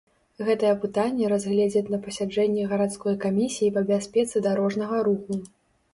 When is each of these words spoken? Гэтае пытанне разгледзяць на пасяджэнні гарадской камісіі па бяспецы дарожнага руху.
Гэтае 0.45 0.71
пытанне 0.85 1.27
разгледзяць 1.33 1.91
на 1.95 1.99
пасяджэнні 2.07 2.65
гарадской 2.71 3.19
камісіі 3.27 3.73
па 3.77 3.81
бяспецы 3.93 4.45
дарожнага 4.47 4.95
руху. 5.11 5.43